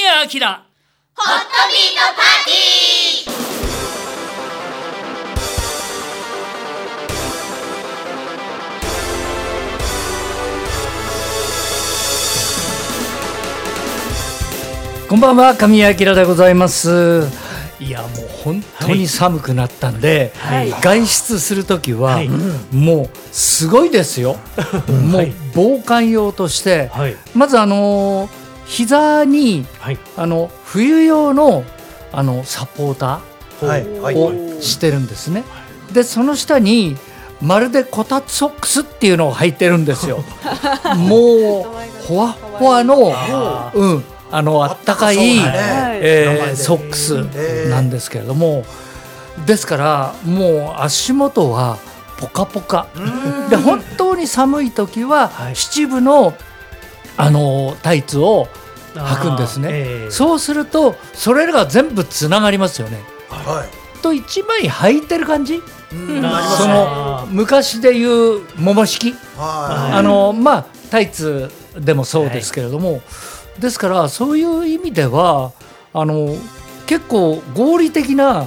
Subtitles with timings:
[0.00, 0.46] 神谷明。
[0.46, 15.08] ホットビートパーティー。
[15.08, 17.24] こんばんは神谷明でございます。
[17.80, 18.10] いやもう
[18.44, 20.70] 本当に寒くなったんで、はい。
[20.80, 22.28] 外出する時は、はい。
[22.70, 24.36] もうすごいですよ、
[25.10, 27.16] もうはい防寒用として、はい。
[27.34, 29.98] まずあのー膝にはい。
[30.16, 31.64] あの冬用の
[32.12, 35.42] あのサポーターをしてるんですね。
[35.92, 36.96] でその下に
[37.40, 40.22] まるでこたつソックスっていうのを履いてるんですよ。
[40.96, 45.42] もうほわほわの、うん、あのあったかい、ね
[46.00, 48.64] えーソックスなんですけれども、
[49.46, 51.78] ですからもう足元は
[52.18, 52.86] ポカポカ。
[53.48, 55.56] で本当に寒い時ははい。
[55.56, 56.34] 七分の
[57.18, 58.48] あのタイツを
[58.94, 60.10] 履くんですね、ええ。
[60.10, 63.02] そうするとそれらが全部つながりますよね。
[63.28, 64.00] はい。
[64.00, 65.56] と一枚履いてる感じ？
[65.56, 66.22] うん。
[66.56, 69.12] その昔でいう桃式？
[69.36, 73.02] はあのまあタイツでもそうですけれども、
[73.58, 75.52] ですからそういう意味では
[75.92, 76.34] あの
[76.86, 78.46] 結構合理的な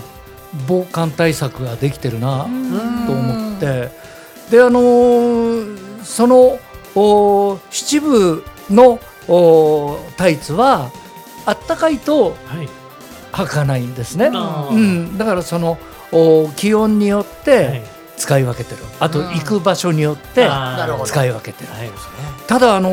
[0.67, 2.45] 防寒対策ができてるな
[3.05, 3.91] と思って。
[4.49, 6.59] であのその
[6.93, 10.91] お七分のおタイツは
[11.45, 12.69] あったかいとはい。
[13.31, 14.29] 履かないんですね。
[14.33, 14.75] あー。
[14.75, 15.77] うん、だからその
[16.11, 18.01] お気温によっはてい。
[18.17, 19.29] 使い分けてる、あとうん。
[19.29, 20.47] 行く場所によって
[21.05, 21.71] 使い分けてる。
[21.71, 21.91] はい。
[22.45, 22.91] ただあの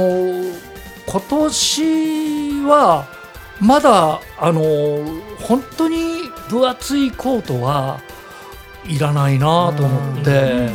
[1.06, 3.06] 今年は
[3.60, 4.62] まだあの
[5.42, 8.00] 本当に分厚いコートは
[8.86, 10.70] いらないなと思って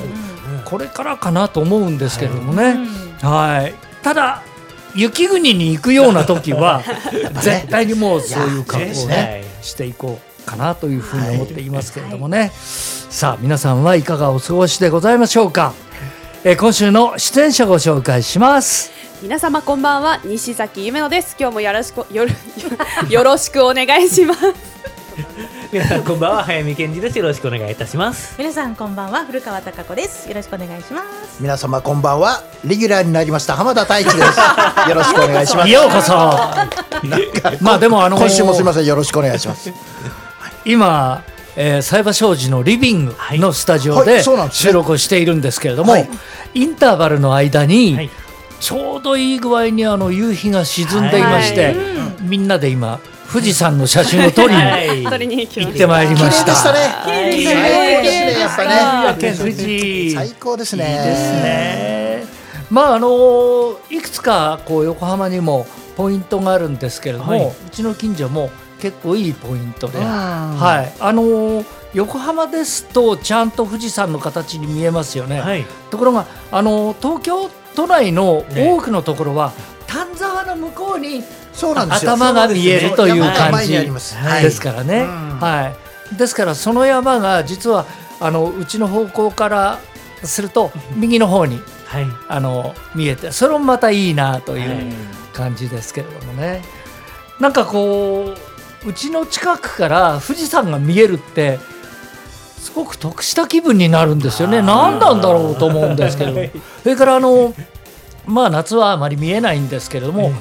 [0.66, 2.78] これからかなと思うんですけれどもね、
[3.22, 3.74] はい、
[4.04, 4.44] ただ
[4.96, 6.84] 雪国に行くような時は
[7.42, 12.52] 絶対にもうそういう格好をねはいしていこうかなというふうに思っていますけれどもね、
[13.10, 15.74] さあ皆さんはいかがお過ごしでございましょうか、
[16.44, 18.92] えー今週の出演者ご紹介します。
[19.22, 20.20] 皆様こんばんは。
[20.26, 21.38] 西崎夢乃です。
[21.40, 22.32] 今日もよろしくよろ
[23.10, 24.42] よろしくお願いします
[25.74, 27.18] 皆さんこんばんは早見健二です。
[27.18, 28.36] よろしくお願いいたします。
[28.38, 30.30] 皆さんこんばんは古川貴子です。
[30.30, 31.42] よろしくお願いします。
[31.42, 34.18] 皆様こんばんはレギュラーになりました浜田太一です。
[34.88, 35.70] よろしくお願いします。
[35.72, 36.14] ようこそ。
[37.60, 39.74] まあでもあの今週もすみませんよろしくお願いします。
[40.64, 41.24] 今、
[41.56, 46.10] えー、サイバー商事のリビングのスタジオはで収録をしているんですけれども、はい。
[46.54, 48.12] インターバルの間に、はい。
[48.60, 51.76] ちょうどいい具合にあの夕日が沈んでいまして、はい。
[52.22, 53.00] みんなで今
[53.34, 56.52] 富士山の写真を撮りに行ってまいりました。
[56.52, 56.80] でしたね。
[56.80, 57.44] はい。
[57.44, 58.40] 最高ですね。
[58.40, 58.64] やっぱ
[59.14, 60.84] ね県富士最高ですね。
[60.88, 62.26] いいですね。
[62.70, 65.66] まああのいくつかこう横浜にも
[65.98, 67.48] ポイントがあるんですけれども、はい。
[67.48, 70.94] うちの近所も結構いいポイントで、うんはい。
[71.00, 71.66] あのー
[71.96, 75.42] 横浜ですとちゃんと富士山の形に見えますよね。
[75.42, 75.66] はい。
[75.90, 79.54] ところがあのー東京都内のね多くのところは、
[79.88, 82.12] 丹沢の向こうにそうなんですよ。
[82.12, 83.74] 頭が見えるという感じ。
[83.74, 85.40] ですからね、うん。
[85.40, 85.76] は
[86.14, 87.86] い、ですからその山が実は
[88.20, 89.80] あのうちの方向から
[90.24, 92.06] すると右の方にはい。
[92.28, 94.70] あの見えてそれもまたいいなといはう
[95.34, 96.64] 感じですけれどもね、
[97.40, 98.34] なんかこ
[98.86, 101.60] ううちの近くから富士山が見えるって
[102.58, 104.62] すごく得した気分になるんですよね。
[104.62, 107.54] 何なんだろうと思うんですけどはい それからあの
[108.26, 110.32] まあ夏はあまり見えないんですけれども、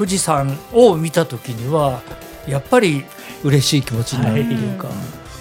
[0.00, 2.00] 富士山を見た時には
[2.48, 3.04] やっぱり
[3.44, 4.88] 嬉しい気持ちになるっていうか、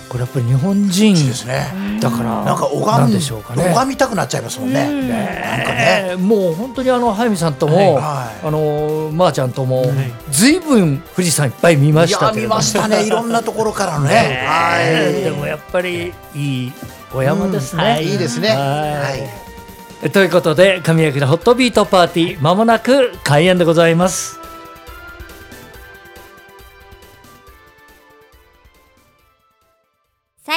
[0.09, 1.66] これやっぱり日本人ですね。
[2.02, 3.64] だからなんか拝でしょうかね。
[3.70, 4.84] 拝みたくなっちゃいますもんね。
[4.84, 6.08] なんかね。
[6.09, 8.46] えーもう本当にあの早見さんとも、はい。
[8.46, 10.59] あのまー、ちゃんとも、いずい。
[10.59, 12.56] ぶん富士山いっぱい見まいや見したけれども。
[12.56, 13.06] ましたね。
[13.08, 14.09] いろんなところからのね。
[14.09, 15.24] ねはい。
[15.24, 16.74] でもやっぱりいい
[17.14, 17.84] お山ですね。
[17.84, 17.90] うん。
[17.91, 18.50] はいいいですね。
[18.50, 18.58] はい。
[18.59, 20.12] はい。
[20.12, 24.39] ということで神明のホットビートパーティーまもなく開演でございます。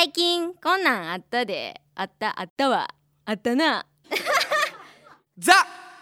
[0.03, 1.81] 最近こんなんあったで。
[1.95, 2.89] あったあったわ。
[3.25, 3.87] あったな。
[5.39, 5.53] ザ・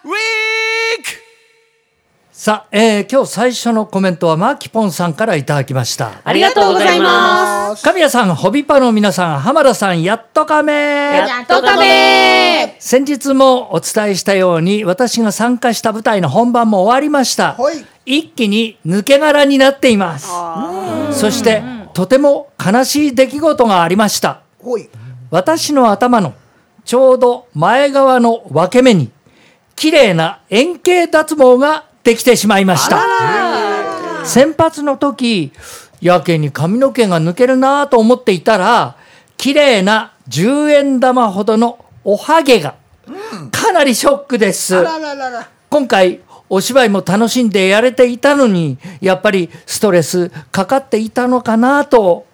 [0.04, 0.12] ウィー
[1.04, 1.10] ク
[2.32, 6.22] さあ、えー今日最初のコメントはマーキポンさんからいただきました。
[6.24, 10.72] ありがとうございま神谷さん、ホビパの皆さん、浜田さん、やっとかめ。
[10.72, 12.76] やっとかめ。
[12.78, 17.52] 先日もお伝えしたように私が参加した舞台の本番も終わりました。
[17.52, 17.84] はい。
[18.06, 20.30] 一気に抜け殻になっています。
[21.12, 24.42] そしてとても悲しい出来事がありました。
[25.30, 26.34] 私の頭の
[26.84, 29.10] ちょうど前側の分け目に
[29.76, 33.02] 綺麗な円形脱毛ができてしまいました。
[34.24, 35.52] 先発の時
[36.00, 38.96] やけに髪の毛が抜けるなと思っていたら
[39.36, 42.74] 綺麗な10円玉ほどのおはげが
[43.50, 44.76] かなりショックです。
[45.68, 46.20] 今回
[46.50, 52.26] お芝居も楽しんでやれていたのにやっぱりストレスかかっていたのかなと。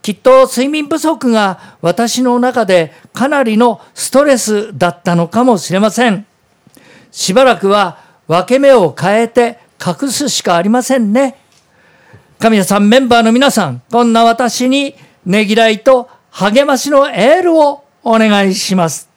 [0.00, 6.24] きっと睡眠不足が私の中でかなりのストレスだったのかもしれません。
[7.10, 11.36] しばらくは分け目を変えて隠すしかありませんね。
[12.38, 14.94] 神谷さんメンバーの皆さんこんな私に
[15.26, 19.07] ねぎらいと励ましのエールをお願いします。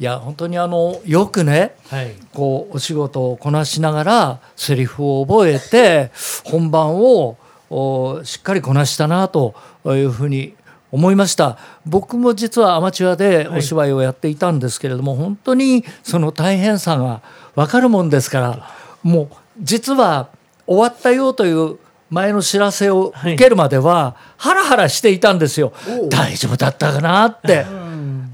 [0.00, 2.14] いや本当にあのよくねはい。
[2.32, 6.10] こうお仕事をこなしながらセリフを覚えて
[6.44, 7.36] 本番を
[7.70, 9.54] おしっかりこなしたなと
[9.86, 10.54] いうふうに
[10.90, 11.58] 思いました。
[11.86, 17.20] 僕も実はアマチュアでお芝居をやっていたんですけれども、本当にその大変さが
[17.56, 18.70] 分かるもんですから
[19.02, 19.28] もう
[19.60, 20.28] 実は
[20.66, 21.78] 終わったよという
[22.10, 25.72] 前の知らせを受けるまではハラハラしていたんですよ、
[26.10, 27.64] 大丈夫だったかなって。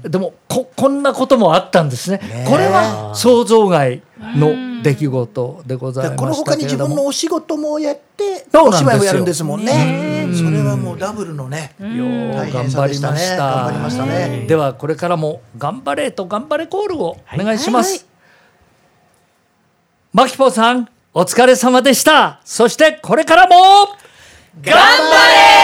[0.03, 2.19] でもここんなこともあったんですね。
[2.47, 6.77] これは想像外の出来事でございだからこのました他に自。
[6.77, 10.27] 分のお仕事もやってお芝居もやるんですもんね。
[10.33, 11.75] それはもうダブルのね。
[11.79, 13.11] よう大頑張りました。
[13.11, 18.05] ね頑張りましたねではこれからも頑張れと頑張れコールをお願いします。
[20.13, 22.41] マキポさんお疲れ様でした。
[22.43, 23.55] そしてこれからも
[24.61, 25.60] 頑張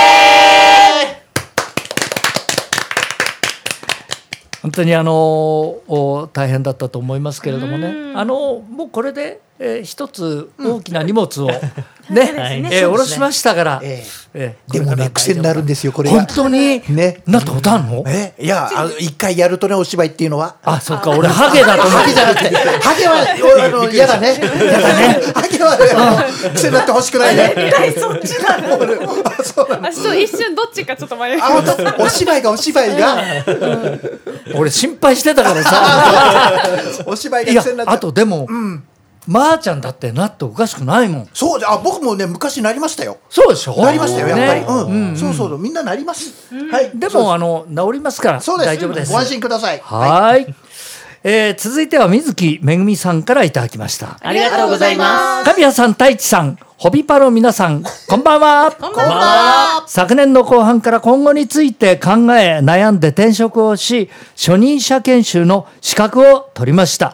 [4.67, 5.13] 本当にあの
[5.87, 8.11] お大変だったと思いますけれどもね。
[8.15, 11.47] あのもうこれで、えー一つ大きな荷物を
[12.09, 13.79] ね、はいえー下ろしましたから。
[13.83, 18.03] ええーでもね癖になるんですよこれが本当にねなったことあるの？
[18.07, 20.55] えいやあ一回やるとねお芝居っていうのは。
[20.63, 23.15] あ、そっか、俺ハゲだと思ってハゲじゃなくて、ハゲは、
[23.65, 24.35] あの、嫌だね。
[24.39, 25.21] 嫌だね。
[25.33, 27.53] ハゲは、あの癖になってほしくないね。
[27.99, 28.75] そっちなの。
[29.25, 29.87] あ、そうなの。
[29.87, 31.65] あちょっと一瞬どっちかちょっと迷いあ、本
[31.97, 32.03] 当。
[32.03, 33.17] お芝居がお芝居が、
[34.55, 36.53] 俺心配してたからさ。
[37.05, 37.99] お芝居が癖になっ、ちゃあう。
[37.99, 38.47] とでも、
[39.27, 41.29] まーちゃんだってなっておかしくないもん。
[41.33, 43.17] そうじゃ、あ、僕もね、昔なりましたよ。
[43.29, 43.75] そうでしょ？
[43.81, 44.61] なりましたよ、やっぱり。
[44.61, 45.17] ねうん。
[45.17, 46.31] そうそう、みんななります。
[46.71, 46.91] はい。
[46.95, 48.67] でも、あの、治りますから、そうです。
[48.67, 49.11] 大丈夫です。
[49.11, 49.79] ご安心ください。
[49.83, 50.55] はーい。
[51.23, 54.17] えー続いては水木めぐみさんからいただきました。
[54.21, 58.71] ありがとうございます神谷さん、太一さん、ホビパの皆さん、こんばんは。
[58.71, 59.83] こんばんは。
[59.87, 67.13] 昨年の後半から今後について考え悩んで転職をし初任者研修の資格を取りました。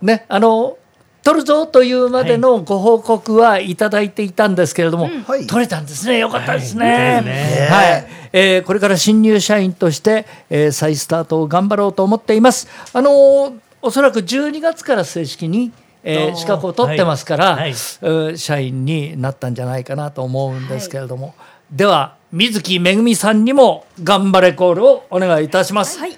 [0.00, 0.78] ねあの
[1.22, 5.46] 取るぞというまでのご報告はいただいていたんですけれども、はい。
[5.46, 6.18] 取れたんですね。
[6.18, 6.88] よかったですはい。
[6.88, 7.16] ね。
[7.18, 7.68] そうですね。
[7.70, 8.06] はい。
[8.32, 12.68] えーこれから新入社員として、えー再スタートを頑張ろうと思っています。
[12.92, 13.52] あのー
[13.82, 15.72] おそらく12月から正式に、
[16.02, 17.58] えー資格を取ってますから、はい。
[17.60, 17.72] はい。
[18.02, 21.34] うん社員になったんじゃないかなと思うんですけれども、
[21.70, 26.16] では水木めぐみさんにも頑張れコールをお願いいたします、はい。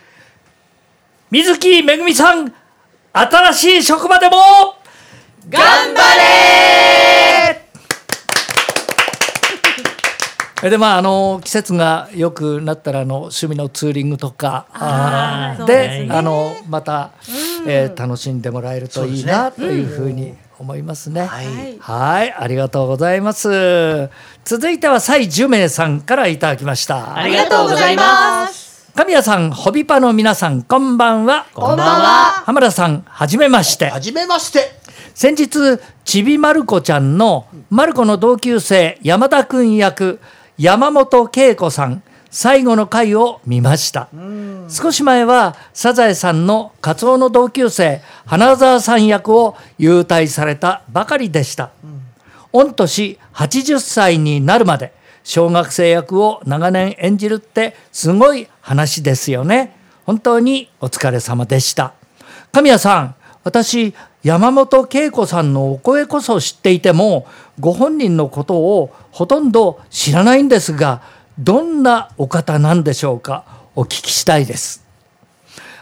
[1.31, 2.53] 水木めぐみさん
[3.13, 4.37] 新しい職場でも
[5.53, 6.01] 頑張
[10.63, 17.11] れでまああの季節が良くなったらあの趣味のツーリングとかあーそうでねあのまた、
[17.67, 21.27] えー楽しんでもらえるといいなというふうに思いますね。
[21.27, 21.47] はい。
[21.81, 24.09] はい、ありがとうございます。
[24.45, 27.17] 続いては蔡樹明さんからいただきました。
[27.17, 31.47] ありがとうございます神谷さん、ホビパの皆さん、こんばんは。
[31.55, 33.89] こんばんは浜田さん、はじめまして。
[33.89, 34.82] はじめまして。
[35.15, 40.21] 先日、ちびまる子ちゃんの、まる子の同級生、山田くん役、
[40.59, 44.09] 山本恵子さん、最後の回を見ました。
[44.69, 51.71] 少し前は、サザエさんのカツオの同級生、花沢さん役を優待されたばかりでした。
[52.53, 54.93] 御年80歳になるまで
[55.25, 59.75] 小学生役を長年演じるってすごい話ですよね。
[60.05, 61.95] 本当にお疲れ様でした。
[62.53, 67.27] 神谷さん、私、山本恵子さんのお声こそ知っていても、
[67.59, 71.03] ご本人のことをほとんど知らないんですが、
[71.39, 73.45] どんなお方なんでしょうか？
[73.75, 74.85] お聞きしたいです。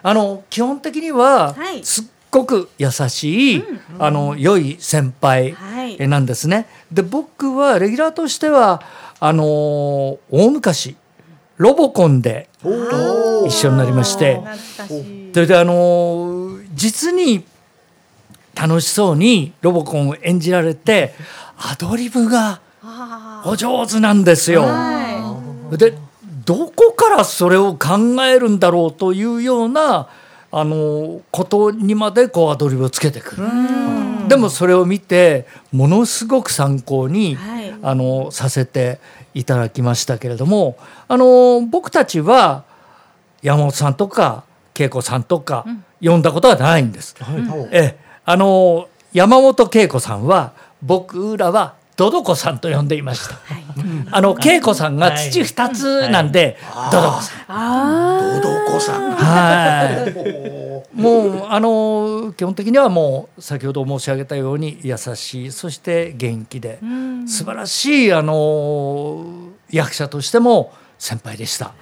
[0.02, 3.64] あの基本的にははいすっごく優しい、
[3.98, 5.54] あの良い先輩
[5.98, 6.66] なんですね。
[6.90, 8.80] で僕はレギュラーとしては
[9.18, 10.96] あのー大昔
[11.58, 12.48] ロボコンで
[13.46, 14.40] 一緒になりまして。
[15.34, 17.44] それであのー実に
[18.60, 21.14] 楽しそうにロボコンを演じられて
[21.56, 22.60] アドリブが
[23.44, 24.66] お上手なんですよ。
[25.72, 25.94] で
[26.44, 30.08] どこからそれを考えるんだろうというような
[30.52, 33.42] あのことにまでこうアドリブをつけてくる。
[34.28, 37.60] でもそれを見てものすごく参考に、はい。
[37.82, 39.00] あのさせて
[39.34, 40.76] いただきましたけれども
[41.08, 42.64] あの僕たちは
[43.42, 44.44] 山本さんとか
[44.78, 45.64] 恵子さんとか
[46.02, 47.16] 呼んだことはないんです。
[47.70, 53.36] ええあの山本恵子さんは僕らはドドコさんと呼んでいました。
[54.10, 56.56] あの恵子さんが土二つなんで、
[56.90, 57.44] ドドコさん。
[57.48, 59.10] あおどこさん。
[59.12, 60.98] はい。
[60.98, 66.78] もうあの基本的にはもう先ほど申し上げたように優しいそして元気で
[67.26, 71.74] 素晴らしいあの役者としても先輩でした。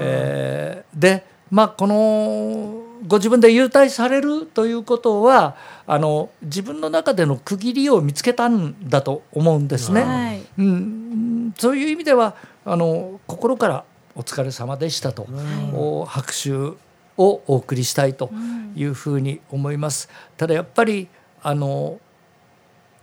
[0.00, 5.56] えーでまあこのご自分で優待されるということは
[5.86, 10.02] あの自分の中での区切りを見つけたんだと思うんですね。
[10.02, 10.42] はい。
[10.58, 15.26] うん、そういう意味ではあの心からお疲れ様でしたと、
[15.74, 16.76] お拍手を
[17.16, 18.30] お送りしたいと
[18.76, 20.08] いうふうに思います。
[20.36, 21.08] ただやっぱり
[21.42, 21.98] あの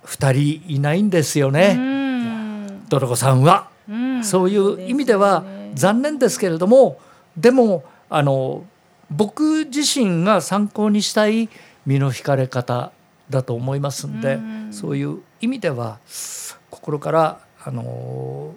[0.06, 1.78] 2人いないんですよね、
[2.90, 3.70] ドロコさんは。
[4.24, 7.00] そういう意味では残念ですけれども
[7.36, 8.64] でもあの
[9.12, 11.50] 僕自身が参考にしたい
[11.86, 12.92] 身の引かれ方
[13.30, 14.40] だと思いますんで、
[14.72, 16.00] そういう意味では
[16.70, 18.56] 心からあのも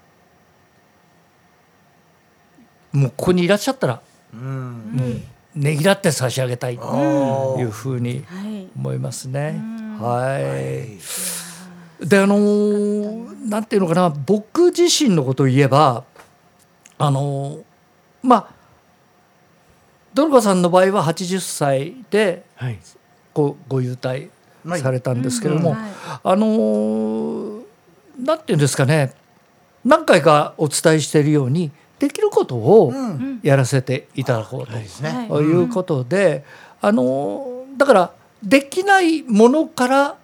[2.95, 4.01] うここにいらっしゃったら
[4.35, 5.23] うん。
[5.55, 9.61] ねぎらって差し上げたいとあいうふうにはい思いますね。
[10.01, 10.39] は
[12.01, 12.07] い。
[12.07, 16.05] であのーなんていうのかな僕自身のことを言えば
[16.99, 17.63] あのー
[18.23, 18.49] まあ
[20.15, 22.79] ドルカさんの場合は80歳ではい。
[23.35, 24.29] こうご優待
[24.67, 24.81] はい。
[24.81, 25.79] されたんですけれども、はい。
[26.23, 27.63] あのー
[28.19, 29.15] なんていうんですかね
[29.85, 33.41] 何回かお伝えしているようにできることをうん。
[33.43, 34.73] やらせていただこうと。
[34.79, 34.83] い。
[35.29, 35.53] とい。
[35.65, 36.45] うことで、
[36.81, 40.17] あのだからできないものから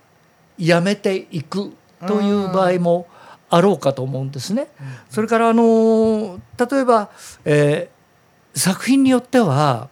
[0.59, 1.73] やめていく
[2.07, 3.07] という場合も
[3.49, 4.69] あろうかと思うんですね。
[5.09, 6.39] それからあの
[6.71, 7.11] 例えば、
[7.45, 7.98] えー
[8.59, 9.89] 作品によっては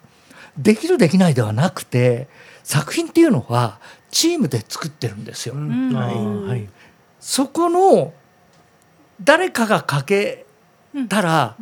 [0.59, 2.29] できるできないではなくて
[2.63, 3.79] 作品っていうのは
[4.11, 5.55] チームで作ってるんですよ。
[5.55, 5.93] うん。
[5.93, 6.49] はい。
[6.49, 6.69] はい。
[7.21, 8.13] そこの
[9.23, 10.47] 誰かが欠け
[11.09, 11.57] たら、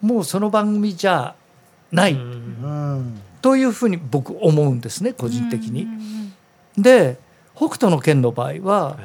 [0.00, 1.34] もうその番組じゃ
[1.92, 2.14] ない。
[2.14, 3.20] うん。
[3.40, 5.86] というふうに僕思うんですね個人的に。
[6.76, 7.18] で
[7.54, 8.96] 北斗の拳の場合は、はい。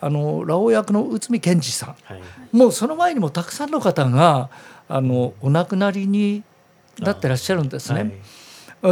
[0.00, 1.96] あのラオウ役の内海賢二さん。
[2.02, 2.22] はい。
[2.52, 4.50] もうその前にもたくさんの方が
[4.88, 6.44] あのお亡くなりに
[6.98, 8.04] なってらっしゃるんですはい。
[8.04, 8.20] ね。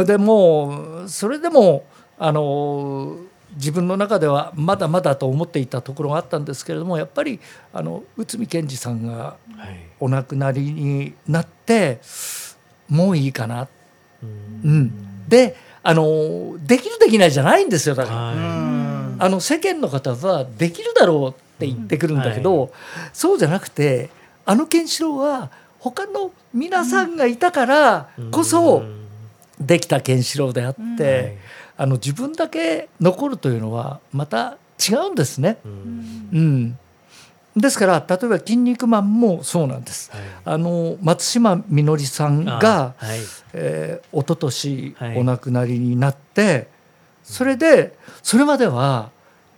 [0.05, 1.85] でもうそれでも
[2.17, 3.17] あの
[3.55, 7.39] 自分の中ではまだまだと思っていたところがあったんですけれどもやっぱり
[7.71, 9.87] あの内海賢二さんがはい。
[9.99, 12.01] お亡くなりになって
[12.89, 13.67] もういいかな。
[14.21, 14.29] うん。
[14.63, 22.71] うん、であのできるできないじゃないんですよだから、はあの世間の方はできるだろうって言ってくるんだけど、
[23.11, 24.09] そうじゃなくて
[24.45, 25.51] あのケンシロウは
[25.83, 29.03] 他の皆さんがいたからいこそうん
[29.59, 31.37] できたケンシロウであって、はい
[31.75, 35.57] あの自分だけ残るというのはまた違うんですね。
[35.65, 36.29] うん。
[36.31, 40.11] うん、ですから例えば「筋肉マン」もそうなんです。
[40.11, 40.21] はい。
[40.45, 43.19] あの松島みのりさんがあはい。
[43.53, 45.17] えー、一昨年はい。
[45.17, 46.67] お亡くなりになって、
[47.23, 49.09] それでそれまでは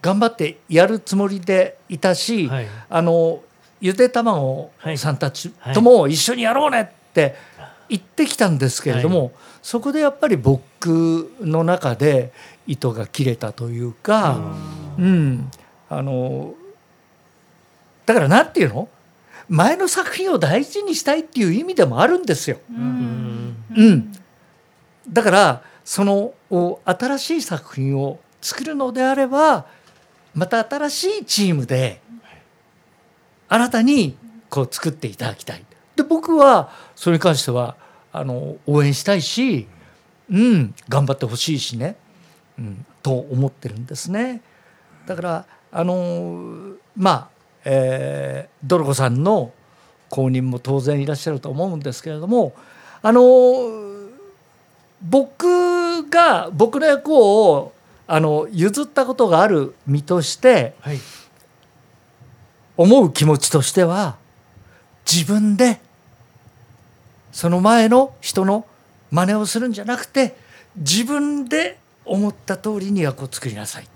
[0.01, 2.67] 頑張ってやるつもりでいたし、はい。
[2.89, 3.41] あの
[3.85, 4.97] ゆで卵はい。
[4.97, 7.35] さんたちとも一緒にやろうねって
[7.87, 12.33] 言ってきたんですけれども、そこでやっぱり僕の中で
[12.65, 14.55] 糸が切れたというか、
[14.97, 15.51] うん、
[15.87, 16.55] あの
[18.07, 18.89] だからなんていうの？
[19.49, 22.57] 前の作品を大事にしたいっていう意味でもあるんですよ。
[22.71, 23.55] うん。
[23.77, 24.11] うん、
[25.07, 29.67] だからそのお新しい作品を作るのであれば
[30.33, 32.01] また新しいチームで
[33.55, 34.17] 新たに
[34.49, 35.63] こう作っていただきたい。
[35.95, 37.77] で僕はそれに関しては
[38.11, 39.67] あの応援したいし、
[40.29, 41.95] うん、頑張ってほしいしね、
[42.59, 44.41] うん、と思ってるんですね。
[45.05, 47.29] だからあのまあ、
[47.63, 49.53] えードルコさんの
[50.09, 52.53] 後任も当然いらっしゃると思うんですけれども
[53.01, 53.21] あの
[55.01, 57.71] 僕が僕の役を
[58.07, 60.99] あの譲ったことがある身としてはい
[62.77, 64.17] 思う気持ちとしては
[65.11, 65.79] 自分で
[67.31, 68.65] その前の人の
[69.11, 70.35] 真似をするんじゃなくて
[70.75, 73.87] 自分で思った通りに役を作りなさい。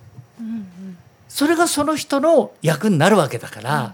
[1.28, 3.94] それがその人の役になるわけだから、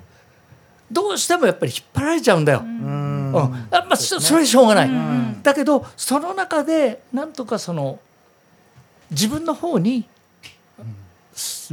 [0.92, 2.62] どうしてもやっぱり引っ張られちゃうんだよ。
[2.64, 3.34] うん。
[3.34, 3.38] うん。
[3.38, 4.90] あまあ、そそれはしょうがない、
[5.44, 8.00] だけどその中でなんとかその
[9.12, 10.08] 自分の方に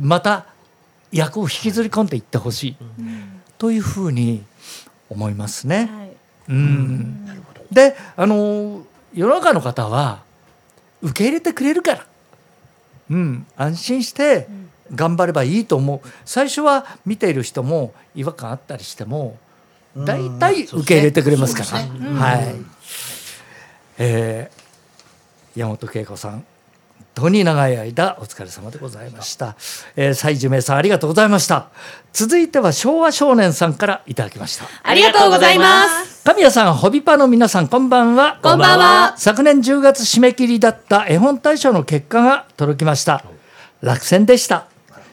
[0.01, 0.47] また
[1.13, 2.77] 役を引きずり込んでいってほしい。
[3.59, 4.43] というふうに
[5.09, 5.91] 思いますね。
[6.49, 7.27] うん、
[7.71, 8.83] であの
[9.15, 10.23] 世の中の方は
[11.01, 12.07] 受け入れてくれるから、
[13.11, 14.49] うん、安心して
[14.93, 16.09] 頑張ればいいと思う。
[16.25, 19.39] 最初は見ている人も違和感あったりしても
[19.97, 21.65] 大体受け入れてくれますから。
[21.67, 22.19] そうですね。
[22.19, 22.55] はい。
[23.99, 24.63] えー
[25.55, 26.33] 山本恵子さん。
[26.33, 26.45] 本
[27.15, 29.57] 当に長い間お疲れ様でございました。
[29.97, 31.69] えー、蔡寿明さんありがとうございました。
[32.13, 34.65] 続いては昭和少年さんからいただきました。
[34.83, 36.25] ありがとうございます。
[36.25, 38.39] 神谷さん、ホビパの皆さん、こんばんは。
[38.43, 43.25] こんばんは昨年10月締め切りだった絵本大賞の結果が届きました。
[43.83, 44.67] 落選でした。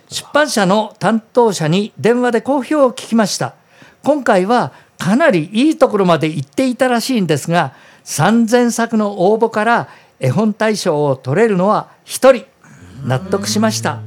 [0.10, 3.56] 出版社の担当者に電話で好評を聞きました。
[4.04, 7.74] 今回はかなりいいところまで行っていたらしいんですが、
[8.06, 9.90] 3000作の応募から
[10.20, 12.46] 絵本大賞を取れるのは1人。
[13.06, 14.02] 納得しました。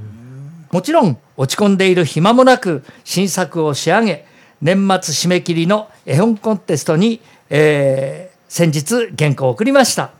[0.70, 4.26] もちろん落ち込んでいる暇もなく新作を仕上げ
[4.60, 10.10] 年末締め切りの絵本コンテストに、えー先日原稿を送りました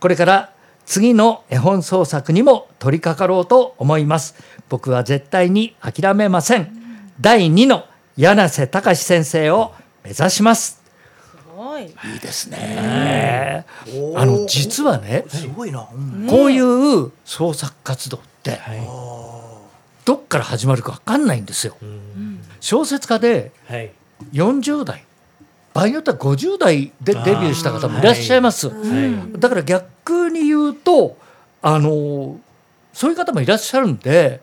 [0.00, 0.52] これから
[0.84, 4.34] 次の絵本創作にも取り掛かろうと思います
[4.68, 6.70] 僕は絶対に諦めません
[7.22, 7.86] 第2の
[8.18, 9.72] 柳瀬隆先生を
[10.04, 10.79] 目指します
[11.80, 11.86] い。
[12.16, 13.64] いですね。
[14.16, 15.88] あの実はねすごいな。
[15.92, 16.26] うん。
[16.28, 18.58] こういう創作活動って、
[20.04, 21.76] どっから始まるか分かんないんですよ。
[22.60, 23.92] 小説家ではい。
[24.32, 25.04] 40代
[25.72, 28.68] 場合によっては50代でデビューした方もいらっしゃいます。
[28.68, 28.74] は
[29.36, 29.40] い。
[29.40, 31.16] だから逆に言うと
[31.62, 32.38] あの
[32.92, 34.40] そういう方もいらっしゃるんで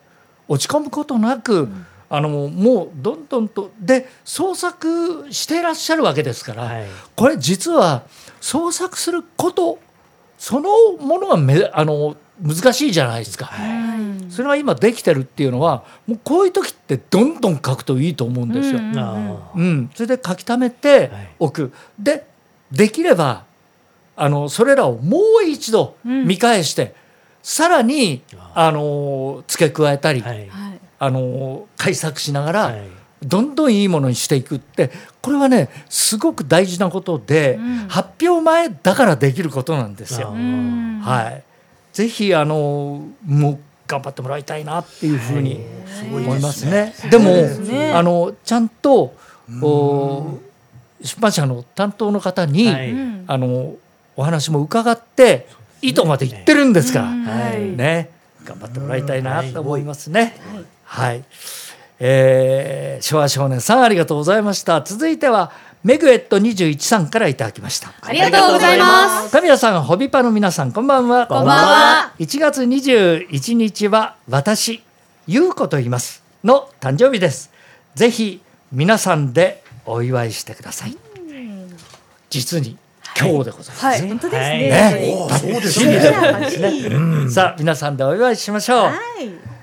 [0.48, 1.68] 落ち込むことなく、
[2.10, 6.86] あのもうどんどんとで創作していらっしゃるわけですから、はい。
[7.14, 8.04] これ実は
[8.40, 9.78] 創作すること
[10.38, 13.50] そのものがめあの難しいじゃないですか、
[14.30, 18.78] それが今できてるっていうのはもうこういう時ってどんどん書くといいと思うんですよ。
[18.96, 21.10] あうん、それで書き溜めて
[21.40, 22.24] おく、で
[22.70, 23.44] できれば
[24.16, 26.94] あのそれらをもう一度見返して、
[27.42, 28.22] さらに
[28.54, 32.88] あの付け加えたり、ーはいあの改作しながら、はい。
[33.20, 37.58] どんどんいいものにしていくってこれはねすごく大事なことで、
[37.88, 40.28] 発表前だからできることなんですよ。
[40.28, 41.42] はい、
[41.92, 43.58] ぜひあのもう
[43.88, 45.64] 頑張ってもらいたいなっていうふうに
[46.12, 46.94] 思いますね。
[47.10, 47.32] でも、
[47.92, 49.16] あのちゃんと
[49.60, 50.38] お
[51.02, 52.94] 出版社の担当の方に、はい。
[53.26, 53.74] あの
[54.14, 55.48] お話も伺って
[55.82, 57.76] 意図まで言ってるんですから、はい。
[57.76, 58.10] ね。
[58.44, 60.36] 頑張ってもらいたいなと思いますね。
[60.54, 60.64] はい、
[62.00, 64.82] えー昭和少年さんありがとうございました。
[64.82, 65.52] 続いては
[65.84, 67.92] メグエット21さんからいただきました。
[68.00, 69.30] ありがとうございます。
[69.30, 71.26] 神谷さん、ホビパの皆さん、こんばんは。
[71.26, 72.12] こんばんは。
[72.18, 74.82] 1月21日は私、
[75.26, 77.52] ゆうこと言いますの誕生日です。
[77.94, 78.40] ぜひ
[78.72, 80.96] 皆さんでお祝いしてください。
[82.30, 82.76] 実に
[83.18, 83.84] 今日でございます。
[83.84, 84.58] はい、本当ですね。
[84.68, 87.30] ねそうですね。
[87.30, 89.57] さあ、皆さんでお祝いしましょう。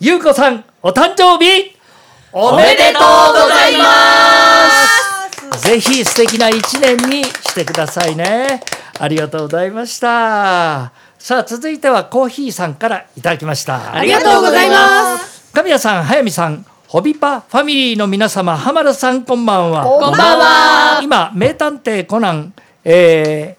[0.00, 1.76] ゆうこさん、お誕生日
[2.32, 4.68] おめでとうございま
[5.58, 8.60] すぜひ素敵な一年にしてくださいね。
[9.00, 10.92] ありがとうございました。
[11.18, 13.92] さあ、続いてはコーヒーさんからいただきました。
[13.92, 15.52] ありがとうございます。
[15.52, 19.84] 神谷さん、早見さん、ホビパファミリーの皆様、浜田さん、こんばんは。
[19.84, 21.00] こんばんは。
[21.02, 22.52] 今、名探偵コナン、
[22.84, 23.57] えー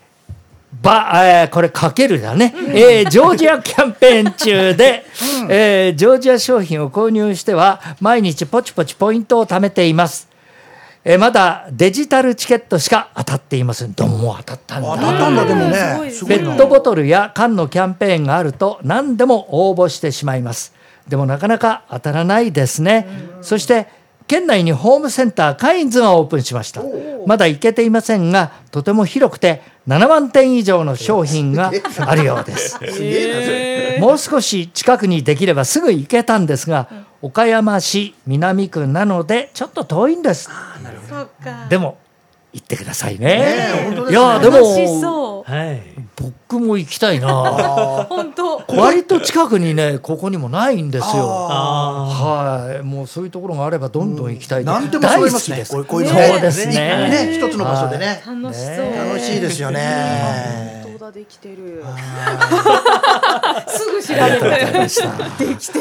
[0.82, 5.06] ば、えーこれかけるだね、えージョージアキャンペーン中で、
[5.50, 10.28] えージョージア商品を購入しては毎日ポチポチポイントを貯めています、
[11.04, 13.94] えーまだデジタルチケットしか当たっていません。
[13.94, 14.96] どうも当たったんだ。
[14.96, 16.12] 当たったんだでもね。
[16.28, 20.74] ペットボトルや缶のキャンペーンがあると何でも応募してしまいます。
[21.08, 23.08] でもなかなか当たらないですね。
[23.42, 23.88] そして
[24.30, 26.84] 県内にホームセンターカインズがオープンしました。
[27.26, 31.72] まだ行けていませんがとても広くて7万点以上の商品が
[32.06, 32.78] あるようです。
[33.02, 34.06] えな。
[34.06, 36.88] もう少し近くにできればすぐ行けたんですが
[37.24, 40.48] 岡山市南区なのでちょっと遠いんです。
[41.68, 41.98] でも
[42.54, 43.70] 行ってくださいね。
[43.86, 44.20] 本当ですね。
[44.20, 45.29] いやで楽しもそう。
[45.50, 45.82] はい。
[46.16, 48.06] 僕も行きたいな。
[48.08, 48.64] 本当。
[48.68, 51.24] 割と近くにねここにもないんですよ。
[51.50, 52.84] あはい。
[52.84, 54.72] もうそういうところがあればどんどん行きたいと。
[54.72, 55.64] なんでも揃いますね。
[55.88, 56.74] こういうのそうですね。
[56.74, 58.22] ね、一つの場所でね。
[58.28, 58.76] 楽しそう。
[59.08, 60.84] 楽しいですよね。
[60.84, 61.84] 本当だできてる。
[63.68, 64.78] すぐ調べありがとうございて。
[64.78, 65.02] まし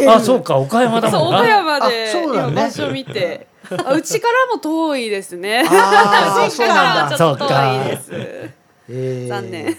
[0.07, 0.15] た。
[0.15, 1.39] あそうか岡山だそうもんな。
[1.41, 2.47] 岡山であそうだ。
[2.47, 3.47] ね今場所見て。
[3.85, 5.63] あうちからも遠いですね。
[5.69, 8.58] あー うちからはちょっとそうか遠いです。
[8.89, 9.29] えー。
[9.29, 9.77] 残念。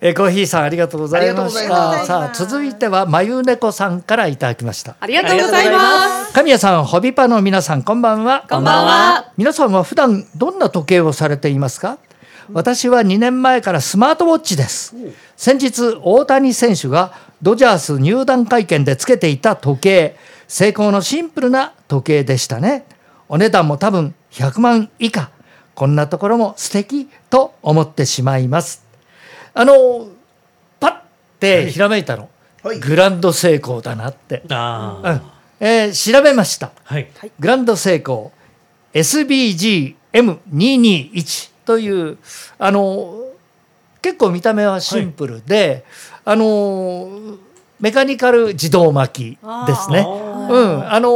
[0.00, 2.04] えーコーヒーさんありがとうございました。
[2.04, 4.96] さあ続いてはまゆねこさんからいただきました。
[5.00, 6.32] ありがとうございます。
[6.32, 8.46] 神谷さんホビパの皆さんこんばんは。
[8.48, 9.32] こんばんは。
[9.36, 11.98] 皆さんは普段どんな時計をされていますか？
[12.52, 14.94] 私は2年前からスマートウォッチです。
[15.36, 20.16] 先日大谷選手がドジャース入団会見でつけていた時計。
[20.46, 22.84] 成功のシンプルな時計でしたね。
[23.30, 25.30] お値段も多分100万以下
[25.74, 28.84] こんなところも素敵と思ってしまいます。
[29.54, 30.08] あの
[30.80, 30.96] パッ
[31.40, 32.28] てひらめいたの、
[32.62, 32.80] はい。
[32.80, 35.20] グランド成功だなって、ああうん。
[35.60, 36.72] えー調べました。
[36.84, 37.08] はい。
[37.38, 38.32] グランド成功
[38.92, 42.18] SBGM221 という
[42.58, 43.20] あの
[44.02, 45.84] 結構見た目はシンプルで、
[46.24, 47.38] あの
[47.80, 50.06] メカニカル自動巻きですね。
[50.06, 51.08] うん、あの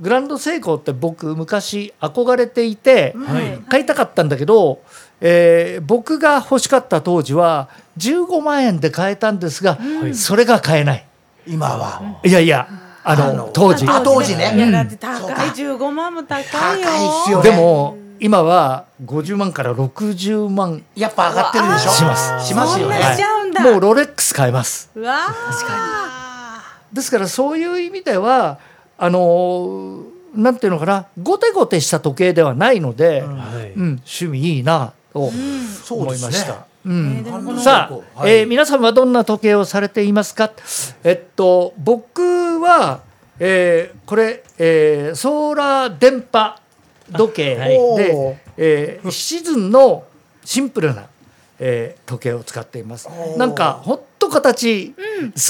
[0.00, 4.80] グランド成功って僕昔憧れていて、はい買いたかったんだけど、
[5.20, 11.06] えー僕が欲しかった当時は15万円で買えたんですが、はいそれが買えない。
[11.46, 12.20] 今は。
[12.24, 12.68] いやいや
[13.04, 13.86] あのあの当時。
[13.86, 14.52] あ当時ね。
[14.56, 16.40] いやだって高いそうか15万も高
[16.76, 17.50] いよ高いっすよね。
[17.50, 21.90] でも今は50万から60万やっぱ上がってるでしょ？
[21.90, 22.98] しますしますよね。
[23.60, 25.16] もうロレックス買えますうわ
[26.92, 28.58] ですからそういう意味では
[29.00, 33.36] あのーなんていうのかなゴテゴテした時計ではないので、うん。
[33.36, 33.72] はい。
[33.74, 35.30] 趣味いいなと
[35.90, 36.66] 思いました。
[37.60, 38.30] さあ、はい。
[38.30, 40.52] えー皆さんはどんな時計をされていますか？
[41.02, 43.00] えっと僕は、
[43.40, 46.56] えーこれ、えーソーラー電波
[47.10, 50.04] 時計で、えーシズンの
[50.44, 51.06] シンプルな、
[51.58, 53.08] えー時計を使っています。
[53.36, 54.94] なんかほんと形好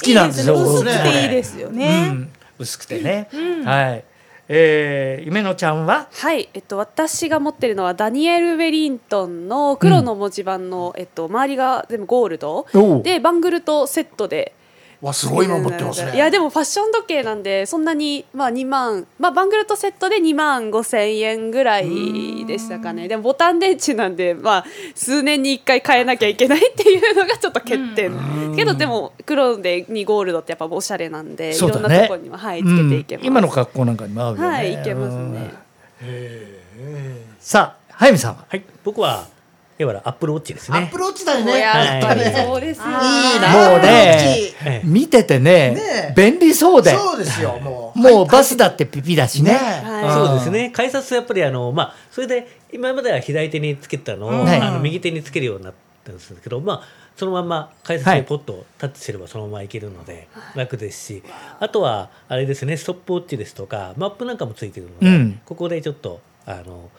[0.02, 3.28] きなんですよ、薄く僕ていいですようねん、薄くてね、
[3.64, 4.04] はい。
[4.52, 6.08] えー、夢のちゃんは？
[6.12, 12.66] はい、えっと、私が持ってるのはダニエル・ウェリントンの黒の文字盤の、えっと、周りが全部ゴールド。
[13.04, 14.54] でバングルとセットで
[15.00, 16.14] わすごいの持ってますね。
[16.14, 23.08] いやでもファッション時計なんでそんなにまあ2万まあバングルとセットで2万5千円ぐらいでしたかね。
[23.08, 28.12] でもボタン電池なんでまあ数年に1回変えなきゃいけないっていうのがちょっと欠点、
[28.54, 33.32] けどでも黒でにゴールドってやっぱおしゃれなんで、いろんなところには、はい、つけていけます、うん。
[33.32, 35.34] 今の格好なんかにも合うよね、はいいけますうん。
[35.34, 35.50] ね
[37.38, 38.44] さあ早見さんは？
[38.48, 39.26] はい僕は
[39.80, 40.76] 要はアップルウォッチですね。
[40.78, 41.58] アップルウォッチだよおね。
[41.58, 42.46] やっぱりはい。
[42.46, 42.84] そうですよ。
[42.84, 43.70] いいな。
[43.70, 46.90] もうね見ててねね便利そうで。
[46.90, 47.58] そうですよ。
[47.60, 47.98] もう。
[47.98, 49.52] もうバスだってピピだしね。
[49.52, 49.58] ね。
[49.58, 50.12] はい。
[50.12, 50.70] そうですね。
[50.70, 56.82] 改札やっぱりあのまあそれで今までは左手につけてたのを、はいあの右手につけるようになったんですけどまあ
[57.16, 58.20] そのまま改札はい。
[58.20, 61.22] でポッとタッチすればそのまま行けるので楽ですし、
[61.58, 65.40] あとはあれですねストップウォッチですとかマップなんかもついてるので、うん。
[65.46, 66.90] ここでちょっとあの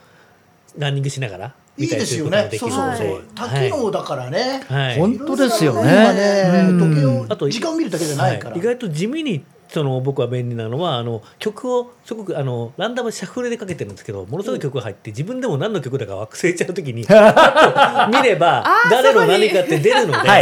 [0.78, 2.50] ランニングしながらいいですすよね。
[2.52, 3.24] そうそうそう。
[3.34, 4.64] 多機能だからね。
[4.68, 4.98] はい。
[4.98, 6.70] 本当ですよね。
[6.80, 8.52] 時計をあと時間を見るだけじゃないから。
[8.52, 8.60] はい。
[8.60, 17.06] 意外と地味にその僕は便利なのはあの曲をすごくあのランダムシャッフルでかけてるんですけどものすごい曲が入って自分でも何の曲だか忘れちゃう時に
[18.12, 20.42] 見れば誰の何かって出るので、は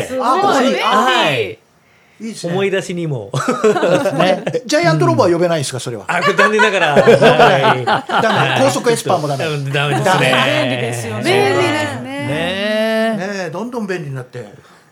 [0.81, 1.58] はい
[2.21, 2.53] いいですね。
[2.53, 3.31] 思い出しにも。
[4.17, 4.43] ね。
[4.53, 6.05] えジャイアントロボは呼べないんですかそれは？
[6.07, 6.99] あ残念ながら、は
[7.79, 8.03] いダ
[8.57, 9.45] メ高速エスパーもダメ。
[9.45, 10.33] うんダメですね。
[10.61, 11.23] 便利ですよね。
[11.23, 12.09] 便利ですね。
[13.43, 14.45] ねどんどん便利になって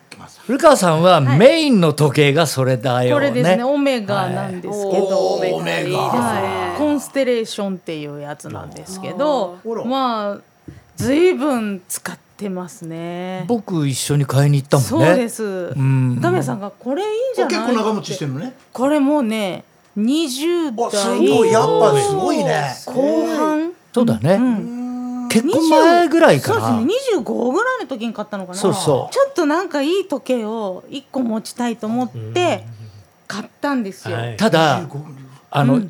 [0.09, 0.39] きます。
[0.45, 3.13] 古川さんはメインの時計がそれだよね。
[3.13, 3.63] これですね。
[3.63, 5.97] オメガなんですけど、おーオメガ。
[5.97, 9.57] はい、コンステレーションっていうやつなんですけど。
[9.65, 9.83] あら。
[9.83, 10.57] まあ
[10.95, 13.45] 随分使ってますね。
[13.47, 15.07] 僕一緒に買いに行ったもんね。
[15.07, 15.43] そうです。
[15.75, 16.21] ん。
[16.21, 18.53] ダメさんがこれいいんじゃない結構長持ちしてるのね。
[18.71, 19.63] これもうね
[19.97, 21.51] 20あす代ごい。
[21.51, 22.75] やっぱすごいね。
[22.85, 23.73] 後半。
[23.93, 24.33] そうだね。
[24.33, 25.27] うん。
[25.29, 26.67] 結婚前ぐらいかな。
[26.67, 28.57] そうですね25ぐらいの時に買ったのかな。
[28.57, 29.13] そうそう。
[29.13, 32.65] ちょっとなんかいい時計を1個持ちたいと思って
[33.27, 34.37] 買ったんですよ、はい。
[34.37, 35.01] ただ15
[35.49, 35.81] あの、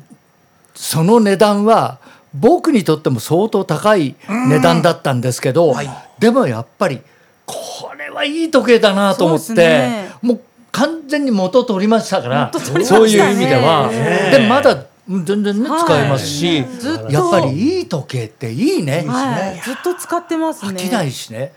[0.74, 1.98] その値段は
[2.34, 5.90] 僕にとっても相当高い値段だったんですけど、はい。
[6.18, 7.00] でもやっぱり
[7.46, 10.12] これはいい時計だなと思って、ね。
[10.20, 12.84] もう完全に元取りましたからね。
[12.84, 15.80] そういう意味では、ねでまだうん全然ね、はい。
[15.80, 17.10] 使えますし、ずっと。
[17.10, 19.04] やっぱりいい時計っていいね。
[19.06, 20.72] はい、ずっと使ってますね。
[20.72, 21.52] 飽きないしね。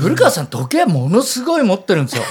[0.00, 2.22] 古川さん時計ものすごい持ってるんですよ。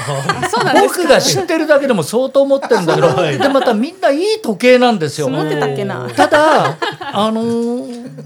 [0.49, 5.29] そうなんです僕が知ってるだけでも相当持ってるんだけど、でまたみんないい時計なんですよ。
[5.29, 6.09] 持ってたっけな。
[6.09, 6.77] ただ
[7.13, 8.25] あのー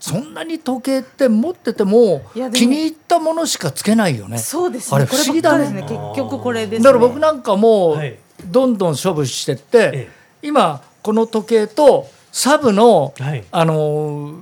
[0.00, 2.22] そんなに時計って持ってても
[2.54, 4.38] 気に入ったものしかつけないよね。
[4.38, 5.70] そうですあれねこれ不思議だね。
[5.70, 6.84] ね結局これですね。
[6.84, 8.00] だから僕なんかも
[8.46, 10.10] どんどん処分してって、ええ。
[10.42, 13.44] 今この時計とサブの、はい。
[13.50, 14.40] あのー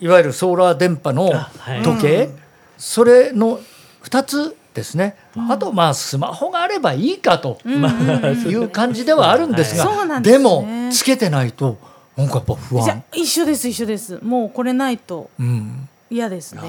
[0.00, 1.82] いわゆるソーラー電波のあはい。
[1.82, 2.30] 時計、
[2.76, 3.60] それの
[4.02, 5.16] 2つですね、
[5.48, 10.42] あとまあスマホがあればいいかと いう感じではあるんですが、そうなんですね。
[10.44, 11.78] もつけてないと
[12.16, 13.02] なんかやっぱ不じゃ安。
[13.12, 14.18] 一緒です一緒です。
[14.22, 15.88] もうこれないとうん。
[16.10, 16.62] 嫌ですね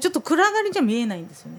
[0.00, 1.58] ちょっと暗がりじゃ見えないんですよね。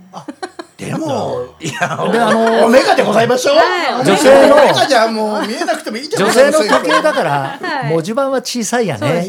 [0.78, 1.74] でも いや
[2.12, 3.56] であのおメガでございましょう。
[3.56, 4.06] はい。
[4.06, 6.30] 女性のおメガじゃもう見えなくてもいいじゃない？
[6.30, 7.94] 女性の時計だからはい。
[7.94, 9.26] 文字盤は小さいやね。